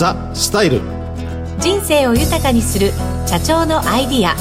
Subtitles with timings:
[0.00, 0.80] ザ・スタイル。
[1.58, 2.90] 人生を豊かにする
[3.26, 4.34] 社長のアイディア。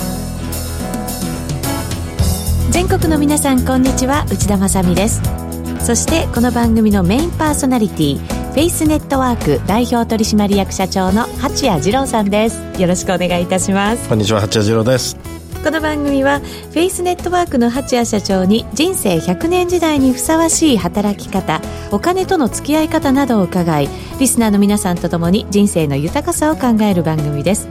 [2.71, 4.25] 全国の皆さんこんにちは。
[4.31, 5.21] 内田まさです。
[5.81, 12.57] そしてこの番組のメインパーソナリティフェイスネットワーク代表取締役社長の八谷二郎さんです。
[12.81, 14.07] よろしくお願いいたします。
[14.07, 15.28] こんにちは八谷二郎です
[15.61, 27.67] この番組はフェイスネットワークの八谷社長に人生100年時代にふさわしい働き方お金との付き合い方などを伺いリスナーの皆さんとともに人生の豊かさを考える番組です。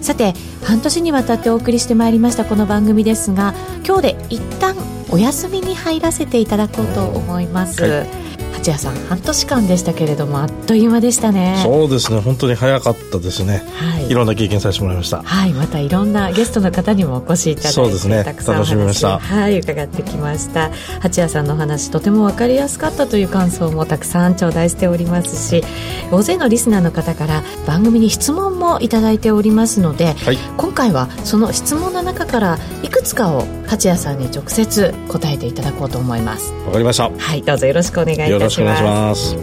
[0.00, 4.76] さて半年にわたってお送りしてまいりましたこの番組ですが今日で一旦
[5.10, 8.25] お休みに入らせていただこうと思います、はい。
[8.66, 11.60] 八谷さん半年間でしたけれどもあっという間でしたね。
[11.62, 15.22] そうですね本当に早かったですね、はい、いろんな経験させてもらいました。
[15.22, 19.18] はいまたいろんなゲストの方にもお越しいただいてそうですねたくさん楽しみました。
[19.20, 20.70] はい伺ってきました。
[21.00, 25.62] 八谷さんのお話とても分かりやすかったという感想もたくさん頂戴しておりますし
[26.10, 36.52] 大勢のリスナーの方から番組に質問もいただいておりますので、はい、今回はその質問の中からいくつかを八谷さんに直接答えていただこうと思います。
[36.66, 37.10] わかりました。
[37.10, 38.50] はいどうぞよろしくお願いいたします。
[38.50, 39.36] しくお願いします。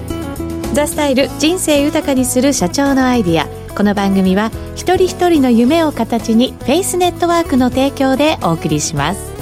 [0.74, 9.34] ザ・スタイル人生豊かにする社長のアイディアこの番組は一人一人の夢を形にフェイスネットワークの提供でお送りします。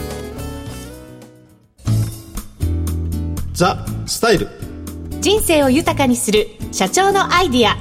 [3.54, 4.48] ザ・スタイル。
[5.22, 7.78] 人生を豊かにする社長のアイディア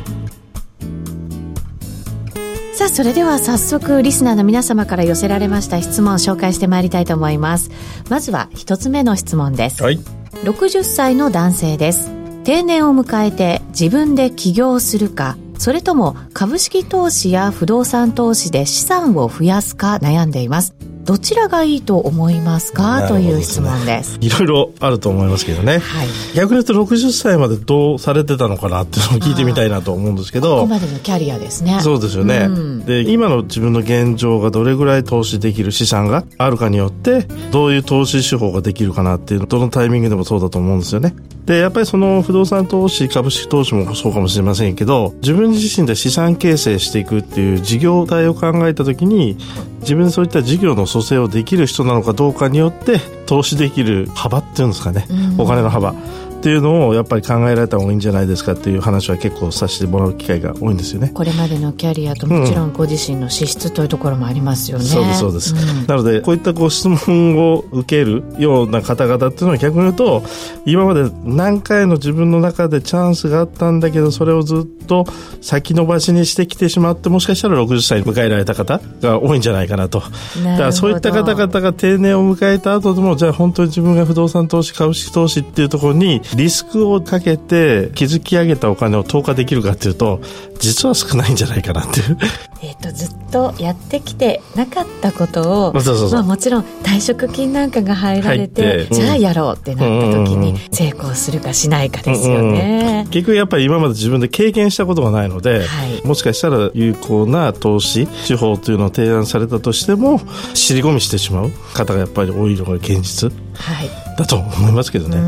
[2.81, 7.71] さあそれでは早速リスナーの皆様から寄せられました質問を紹介してまいりたいと思います。
[8.09, 9.99] まずは一つ目の質問です、はい。
[10.45, 12.11] 60歳の男性です。
[12.43, 24.19] 定年を迎えて自分で起業するかそれとも株式投資や不動産投資で資産を増やすか悩んでいますどちらがいいと思いますか、ね、という質問です。
[24.21, 30.57] いろいろあると思いますけどね、はい、逆に言うと60歳までどうされてたのかなっていうのを聞いてみたいなと思うんですけど。
[30.57, 31.81] ここまでのキャリアですね。
[31.81, 41.15] そうですよね、うん、で今の自分の現状がどれぐらい投資できる資産があるかによってどういう投資手法ができるかなっていうどのタイミングでもそうだと思うんですよね
[41.51, 49.37] でやっぱりその不動産投資株式投資もそうかもしれませんけど自分自身で資産形成していくっていう事業体を考えた時に
[49.81, 55.09] 自分でそういった事業の蘇生をできる人なのかどうかによって投資できる幅っていうんですかね、
[55.39, 55.93] お金の幅
[56.41, 61.11] っていうのをやっぱり考えられた方がいいんじゃないですかっていう話は結構させてもらう機会が多いんですよね。
[61.13, 70.23] これまでのキャリアともちろんご自身の資質というところもありますよね、うん、そうですそうです、うん、なのでこういったご質問を受けるような方々っていうのは逆に言うと
[70.65, 75.05] 今まで何回の自分の中でチャンスがあったんだけどそれをずっと
[75.43, 80.01] 先延ばしにしてきてしまってもしかしたら60歳に迎えられた方が多いんじゃないかなと。
[80.01, 90.21] だからそういった方々が定年を迎えた後でもじゃあ本当に自分が不動産投資株式投資っていうところにリスクをかけて築き上げたお金を投下できるかっていうと
[90.59, 92.19] 実は少ないんじゃないかなっていう。
[92.63, 110.21] えっとずっとやってきてなかったことをまあ、もちろん退職金なんかが入られて、うん、じゃあやろうってなった時に成功するかしないかですよね、うんうん、結局やっぱり今まで自分で経験したことがないので、はい、もしかしたら有効な投資手法というのを提案されたとしても
[110.53, 115.19] 尻込みしてしまう方がやっぱり多いのが現実、はい、だと思いますけどね。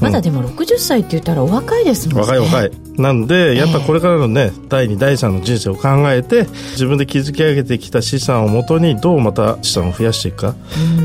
[0.00, 2.20] まだでも60歳って言ったらお若いですもんね。
[2.22, 2.70] 若い若い。
[2.96, 10.54] なんでやっぱこれからのね、第2第3の人生を考えて自分で築き上げてきた資産をもとにどうまた資産を増やしていくか、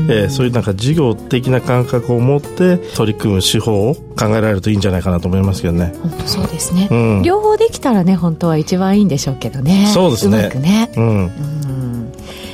[0.08, 5.94] えー、そういうなんか事業的な感覚を持って取り組む手法を考えられるといいんじゃないかなと思いますけどね。
[6.02, 9.90] 本当そうですね、うん、両方できたらね本当は一番いいんでしょうけどね。
[9.94, 10.38] そうですね。
[10.38, 11.67] うまくね、うん、うん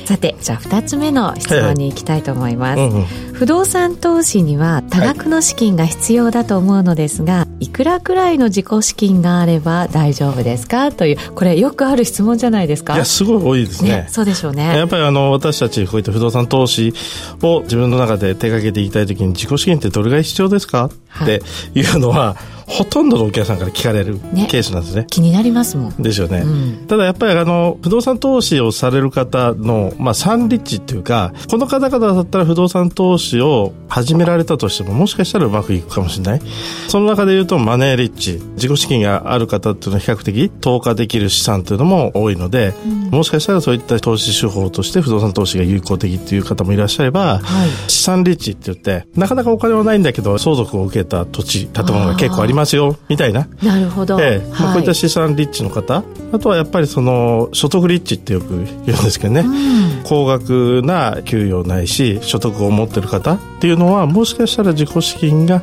[0.05, 10.91] さてじゃあ2つ目の質問に行きたいと思います、はいうんうん、不動産投資には多額の資金が必要だと思うのですが、はい、いくらくらいの自己資金があれば大丈夫ですか？
[10.91, 12.95] というこれよくある質問じゃないですか？
[12.95, 14.77] いやすごい多いですね、ね、そうでしょうね。
[14.77, 16.93] やっぱりあの私たちこういった不動産投資
[17.41, 22.35] を自分の中で手掛けていきたいときに自己資金ってどれぐらい必要ですか、はい、っていうのは
[22.67, 24.19] ほとんどのお客さんから聞かれる
[24.49, 25.01] ケースなんですね。
[25.01, 26.01] ね気になりますもん。
[26.01, 26.39] ですよね。
[26.39, 36.41] うん、ただやっぱりあの、不動産投資をされる方の、まあ、サンリッチっていうか、この方々だったら不動産投資を始められたとしても、もしかしたらうまくいくかもしれない。
[36.87, 53.47] その中で言うと、マネーリッチ、自己資金がある方っていうのは比較的投下できる資産というのも多いので、うん、もしかしたらそういった投資手法として不動産投資が有効的っていう方もいらっしゃれば、はい、資産リッチって言って、なかなかお金はないんだけど、相続を受けた土地、建物が結構ありますよ、みたいな。
[53.61, 54.19] なるほど。
[54.19, 65.61] ええ、まあ、こういった資産リッチの方、あとはやっぱりその、所得リッチってよく言うんですけどね、うん、高額な給与ないし、所得を持ってる方っていうのは、もしかしたら自己資金が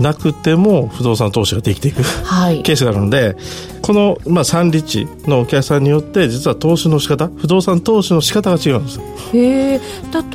[0.00, 3.36] なくても不動産投資ができていく、はい、ケースがあるので
[3.84, 9.00] この、まあ、三立地のお客さんによって実は投資の仕方不動産投資の仕方が違うんです
[9.36, 9.80] へえ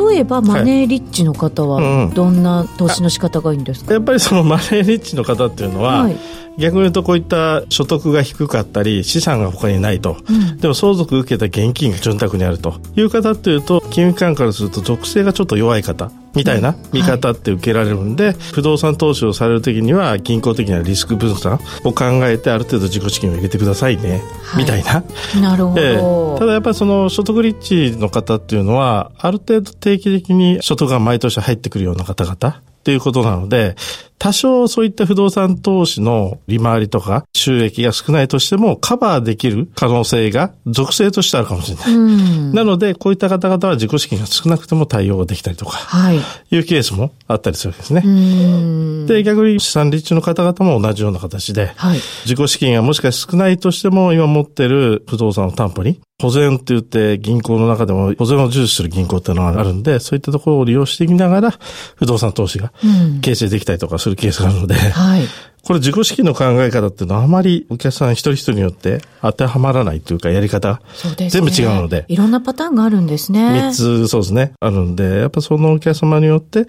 [0.10, 6.16] 例えばマネーリッチの方はどんな投資の仕方がいいんですか、やっぱりその マネーリッチの方っていうのは、はい。
[6.60, 12.75] 逆に言うとこういった所得が低かったり資産が他にないと、うん、でも相続受けた現金が潤沢にあると。
[12.96, 25.03] いう方っていうと金融機関からすると属性がちょっと弱い方みたいな見方って受けられるんで、はい、不動産投資をされる時には銀行的なリスク分散を考えてある程度自己資金を入れてくださいね、はい、みたいな。
[25.41, 33.75] なるほど、えー、ただやっぱりその所得立地の方っていうのはある程度定期的に所得が毎年入ってくるような方々っていうことなので、
[34.19, 42.53] 多少そういった不動産投資の利回りとか収益が少ないとしてもカバーできる可能性が属性としてあるかもしれない。
[42.53, 46.17] なので、こういった方々は自己資金が少なくても対応できたりとか、はい、
[46.51, 49.07] いうケースもあったりするわけですね。
[49.07, 61.51] で、逆に資産立地の方々も同じような形で、はい、自己資金がもしかして少ないとしても今持っている不動産を担保に保全って言って銀行の中でも保全を重視する銀行っていうのがあるんで、そういったところを利用していきながら
[61.95, 62.74] 不動産投資が
[63.21, 65.21] 形成できたりとかするケースがあるので、はい、
[65.63, 70.81] これ自己資金の考え方っていうのはあまりお客さん一人一人によって当てはまらないというかやり方、
[71.19, 72.06] ね、全部違うので。
[72.07, 73.71] いろんなパターンがあるんですね。
[73.71, 74.53] 三つそうですね。
[74.59, 76.65] あるんで、やっぱそのお客様によって、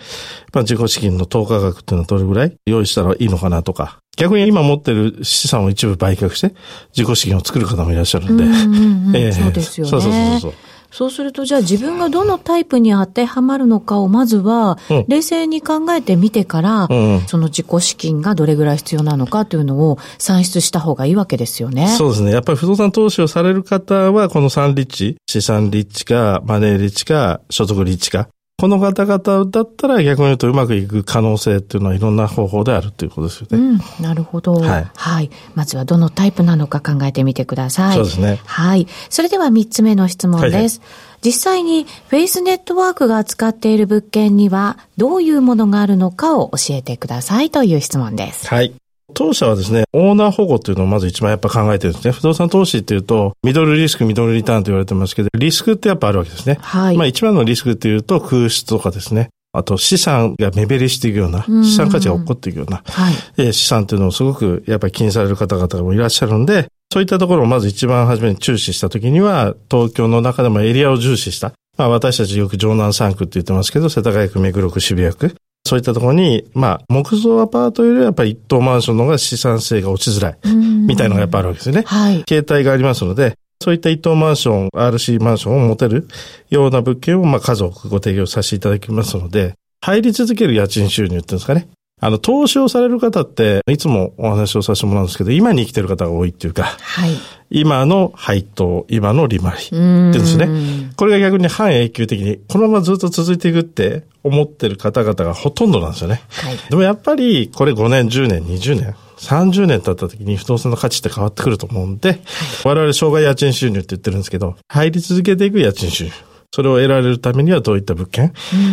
[0.52, 6.54] まあ自己資金の投下額っていうのはどれぐらい用意したらいいのかなとか、逆に今持ってる資産を一部売却して
[6.96, 8.44] 自己資金を作る方もいらっしゃるんで。
[8.44, 9.90] うんうんうん えー、そうですよね。
[9.90, 10.52] そうそうそうそう。
[10.90, 14.78] そうすると、じゃあ自分がどのタイプに当てはまるのかをまずは、
[15.08, 21.88] 冷静に考えてみてから、うん、その自己資金がどれぐらい必要なのかというのを算出した方がいいわけですよね。
[21.88, 22.32] そうですね。
[22.32, 28.28] やっぱり不動産投資をされる方は、この3立地、資産立地か、マネー立地か、所得立地か、
[28.60, 33.58] この方々だったら逆に言うとうまくいく可能性っていうのはいろんな方法であるということですよね。
[33.58, 34.90] うん、なるほど、はい。
[34.94, 35.30] はい。
[35.54, 37.94] まずはどのタイプなのか考えてみてください。
[37.94, 38.38] そうですね。
[38.44, 38.86] はい。
[39.08, 40.80] それでは3つ目の質問です。
[40.80, 40.88] はい、
[41.22, 48.46] 実際にフェイスネットワークが扱っている物件にはどういうものがあるのかを教えてくださいという質問です。
[48.46, 48.74] はい。
[49.12, 52.12] 当社はですね、オーナー保護っていうのをまず一番やっぱ考えてるんですね。
[52.12, 56.58] 不動産投資っていうと、ミドルリスク、ミドルリターンと言われてますけど、リスクってやっぱあるわけですね。
[56.60, 56.96] はい。
[56.96, 59.30] まあ一番のリスクっていうと、空室とかですね。
[59.52, 71.52] あと資産が目減りしていくような、資産価値が起こっていくような、はい、え資産っていうのをすごくやっぱり気にされる方々もいらっしゃるんで、そういったところをまず一番初めに注視したときには、東京の中でもエリアを重視した。
[71.76, 75.34] まあ私たちよく城南3区って言ってますけど、世田谷区、目黒区、渋谷区。
[75.64, 80.38] そういったところに、まあ、木造アパートよりはやっぱり一棟マンションの方が資産性が落ちづらい、
[80.86, 81.82] みたいなのがやっぱあるわけですよね。
[81.86, 82.24] はい。
[82.24, 86.08] 形態がありますので、そういった一棟マンション、RC マンションを持てる
[86.48, 91.68] ような物件を、まあ、数多くご提供させていただきますので、入り続ける家賃収入っていうんですかね。
[92.00, 97.10] あの、投資をされる方って、いつもお話をさせてもらうんですけど、今に生きてる方が多いっていうか、はい、
[97.50, 100.48] 今の配当、今の利回りっていうんですね。
[100.96, 106.22] これが逆に半永久的に、このままずっと続いていくって思ってる方々がほとんどなんですよね。
[106.30, 112.20] はい、でもやっぱり、これ5年、10年、20年、30年経った時に不動産の価値って変わってくると思うんで、はい、
[112.64, 116.12] 我々障害家賃収入って言ってるんですけど、入り続けていく家賃収入。
[116.52, 118.32] それを得られるためにはどういった物件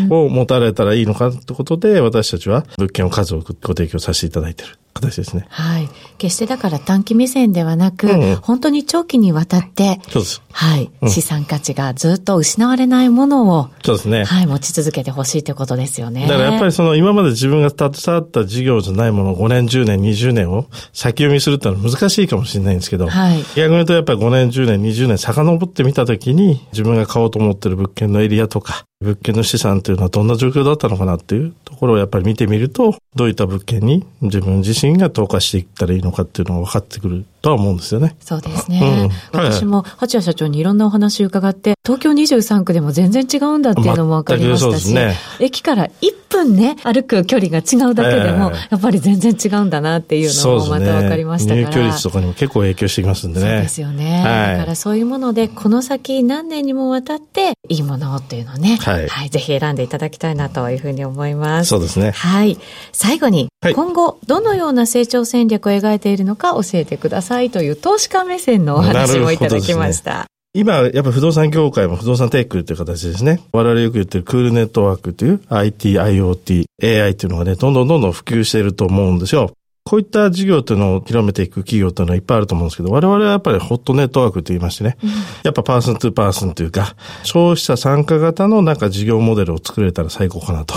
[0.09, 4.73] を持たれたらいいのかということで、私たちは物件を数多くご提供させていただいている。
[4.99, 5.45] 形ですね。
[5.49, 5.89] はい。
[6.17, 10.41] 決してだから短期目線ではなく、うんうん、本当に長期にわたって、そうです。
[10.51, 14.23] はい、うん、資産価値がずっと失われないものを、そうですね。
[14.23, 16.21] はい、持ち続けてほしいということですよね。
[16.27, 23.43] だからやっぱりその今まで自分が携わった事業じゃないものを5年、10年、20年を先読みするってのは難しいかもしれないんですけど、はい。
[23.55, 38.15] 逆に言うとやっぱり5年、10年、20年遡ってみたときに、自分が買おうと思ってる物件のエリアとか、物件の資産というのはどんな状況だったのかなっていうところをやっぱり見てみると、どういった物件に自分自身が投下していったらいいのかっていうのが分かってくるとは思うんですよね。
[38.19, 39.09] そうですね。
[39.33, 45.91] うん、私も、八谷社長にいろんなお話を伺って、東京23区でも全然違うんだっていうのも分かりましたし、ね、駅から1
[46.29, 51.69] 分ね、歩く距離が違うだけでも、やっぱり全然違うんだなっていうのもまた分かりましたから。
[51.69, 53.45] ね、入居率とかにも結構影響してきますんでね。
[53.45, 54.21] そうですよね。
[54.23, 61.69] はい、だからそういうもので、この先何年にもわたっていいものっていうのをね、はい、はい、ぜひ選んでいただきたいなというふうに思います。
[61.69, 62.11] そうですね。
[62.11, 62.57] はい。
[62.93, 70.27] 最後に、はい、今後どのような成長戦略を描いているのか教えてくださいという投資家目線のお話もいただきました。
[70.53, 73.41] 今、やっぱ不動産業界も不動産テックという形ですね。
[73.51, 79.51] 我々よく言ってるクールネットワークという IT、IoT、AI っていうのがね、どんどんどんどん普及していると思うんですよ。
[79.87, 85.09] こういった事業というのを広めていく企業というのはいっぱいあると思うんですけど、我々はやっぱりホットネットワークと言いましてね、うん、
[85.43, 90.75] やっぱ person to person というか、消費者参加型のなんか事業モデルを作れたら最高かなと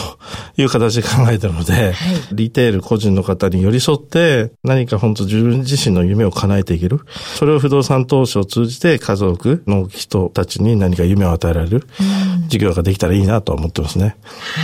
[0.56, 1.94] いう形で考えてるので、はい、
[2.30, 7.00] リテール個人の方に寄り添って何か本当自分自身の夢を叶えていける。
[7.34, 11.82] それを不動産投資を通じて家族の人たちに何か夢を与えられる
[12.46, 14.16] 事業ができたらいいなと思ってますね。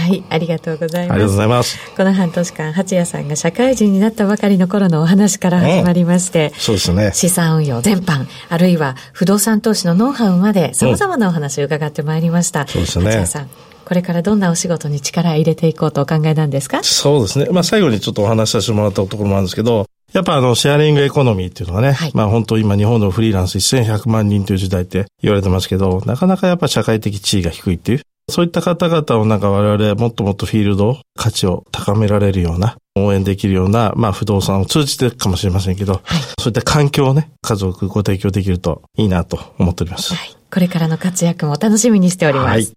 [0.06, 1.14] はい、ありがとうございます。
[1.14, 1.78] ありがとうございます。
[1.96, 7.10] この半年間、八谷さんが社会人になったばかりの頃のお話から始まりまして、うん、そうですね。
[7.14, 12.60] 資産運用全般、あるいは不動産投資のノウハウまで様々なお話を伺ってまいりました。
[12.60, 13.24] うん、そうですね。
[13.24, 13.48] さん。
[13.86, 16.82] これからどんなお仕事に力を入れていこうとお考えなんですか？
[16.82, 17.46] そうですね。
[17.50, 36.02] まあ最後にちょっとお話しさせてもらったところもあるんですけど、やっぱあの、シェアリングエコノミーっていうのはね、はい、まあ本当今日本のフリーランス1100万人という時代って言われてますけど、なかなかやっぱ社会的地位が低いっていう、そういった方々をなんか我々もっともっとフィールド、価値を高められるような、応援できるような、まあ不動産を通じてかもしれませんけど、はい、
[36.40, 40.12] そういった環境をね、家族ご提供できるといいなと思っております。
[40.14, 40.36] はい。
[40.52, 42.48] これからの活躍も楽しみにしております。
[42.48, 42.72] はい。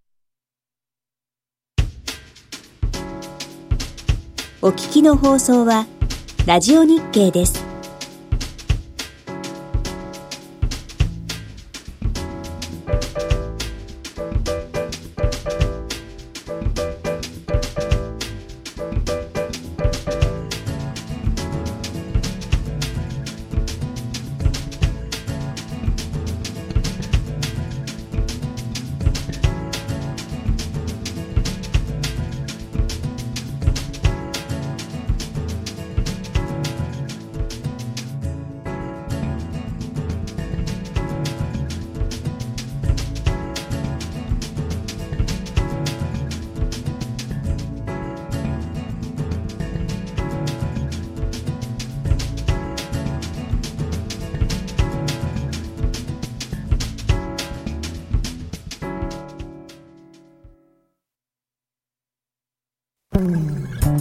[4.61, 5.87] お聞きの放送は、
[6.45, 7.68] ラジオ日経です。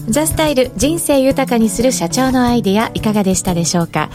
[0.08, 4.10] ザスタイル人生豊かにする社長のアイデアいかがでしたでしょうか？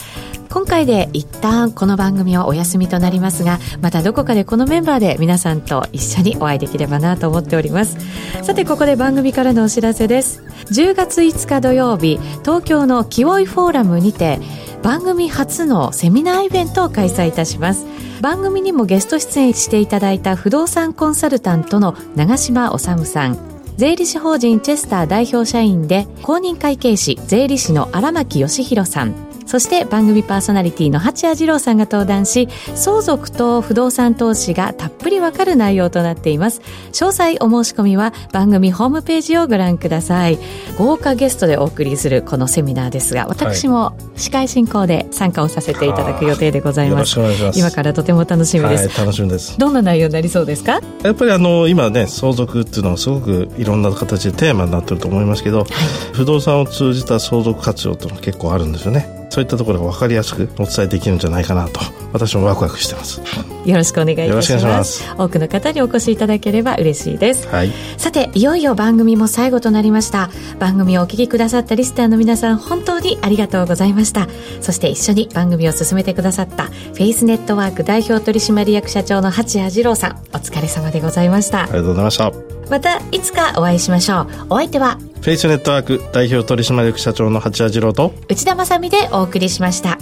[0.50, 7.96] 今回で一旦この番組はお休みとなりますがまたどこかでこのメンバーで皆さんと一緒にお会いできればなと思っております。
[8.42, 10.42] さてここで番組からのお知らせです。
[10.70, 14.40] 10月5日土曜日東京のキウイフォーラムにて
[14.82, 17.84] 番組初のセミナーイベントを開催いたします。
[18.20, 23.53] 番組にもゲスト出演していただいた不動産コンサルタントの長嶋治さん。
[23.76, 29.33] 税理士法人チェスター代表社員で公認会計士税理士の荒牧義弘さん。
[29.46, 36.60] そして番組パーソナリティの八谷二郎さんが登壇し相続と不動産投資がたっぷりわかる内容となっています。
[36.92, 40.38] 詳細お申し込みは番組ホームページをご覧ください。
[40.78, 47.18] 豪華ゲストでお送りするこのセミナーですが私も司会進行で参加をさせていただく予定でございます、
[47.54, 49.58] 今からとても楽しみです、はい、楽しみです。
[49.58, 50.80] どんな内容になりそうですか？
[51.02, 55.68] やっぱりあの今ね相続っていうのはすごくいろんな形でテーマになってると思いますけど、はい、
[56.12, 61.80] 不動産を通じた相続活用というのは結構あるんですよねそういったところが分かりやすくお伝えできるんじゃないかなと
[62.12, 63.20] 私もワクワクしてます、
[63.64, 65.02] よろしくお願いいたします。
[65.18, 70.30] 多くの方にお越しいただければ嬉しいです、はい、さていよいよ番組も最後となりました。
[70.60, 74.28] 番組をお聞きくださったリスナーの皆さん本当にありがとうございました。
[74.60, 81.64] そして一緒に番組を進めてくださったフェイスネットワーク代表取締役社長の八谷二郎さんお疲れ様でございました。
[81.64, 82.32] ありがとうございました
[82.70, 84.28] またいつかお会いしましょう。
[84.50, 89.98] お相手はフェイスネットワーク代表取締役社長の八谷次郎と内田まさでお送りしました。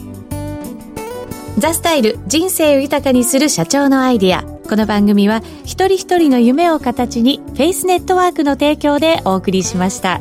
[1.58, 4.42] ザスタイル人生を豊かにする社長のアイディア。
[4.68, 10.20] この番組は一人一人の夢を形にフェイスネットワークの提供でお送りしました。